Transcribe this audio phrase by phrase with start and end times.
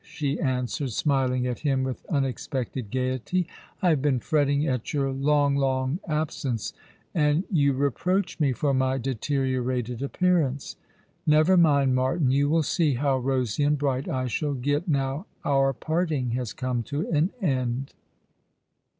[0.03, 3.45] she answered, smiling at him with unexpected gaiety."
[3.83, 6.73] I have been fretting at your long, long absence,
[7.13, 10.75] and you reproach me for my deteriorated appearance.
[11.27, 15.71] Never mind, Martin, you will see how rosy and bright I shall get now our
[15.71, 17.93] parting has come to an end."